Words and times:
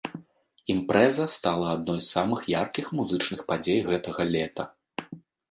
Імпрэза 0.73 1.27
стала 1.33 1.67
адной 1.75 1.99
з 1.99 2.07
самых 2.15 2.39
яркіх 2.53 2.85
музычных 3.01 3.45
падзей 3.53 3.79
гэтага 3.93 4.29
лета. 4.33 4.63